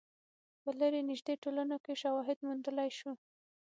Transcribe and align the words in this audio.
په 0.61 0.69
لرې 0.79 1.01
نژدې 1.09 1.35
ټولنو 1.43 1.77
کې 1.83 1.93
شواهد 2.01 2.37
موندلای 2.47 2.89
شو. 2.97 3.11